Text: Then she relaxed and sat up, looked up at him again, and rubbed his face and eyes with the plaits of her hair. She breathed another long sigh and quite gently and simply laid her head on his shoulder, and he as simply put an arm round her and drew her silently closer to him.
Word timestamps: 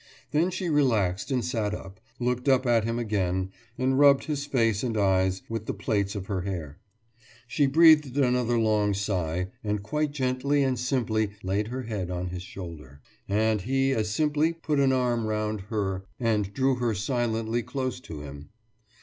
Then 0.31 0.49
she 0.49 0.67
relaxed 0.67 1.29
and 1.29 1.45
sat 1.45 1.75
up, 1.75 1.99
looked 2.19 2.49
up 2.49 2.65
at 2.65 2.85
him 2.85 2.97
again, 2.97 3.51
and 3.77 3.99
rubbed 3.99 4.23
his 4.23 4.47
face 4.47 4.81
and 4.81 4.97
eyes 4.97 5.43
with 5.47 5.67
the 5.67 5.75
plaits 5.75 6.15
of 6.15 6.25
her 6.25 6.41
hair. 6.41 6.79
She 7.47 7.67
breathed 7.67 8.17
another 8.17 8.57
long 8.57 8.95
sigh 8.95 9.49
and 9.63 9.83
quite 9.83 10.09
gently 10.11 10.63
and 10.63 10.79
simply 10.79 11.33
laid 11.43 11.67
her 11.67 11.83
head 11.83 12.09
on 12.09 12.29
his 12.29 12.41
shoulder, 12.41 12.99
and 13.29 13.61
he 13.61 13.91
as 13.91 14.09
simply 14.09 14.53
put 14.53 14.79
an 14.79 14.91
arm 14.91 15.27
round 15.27 15.61
her 15.69 16.05
and 16.19 16.51
drew 16.51 16.77
her 16.77 16.95
silently 16.95 17.61
closer 17.61 18.01
to 18.01 18.21
him. 18.21 18.49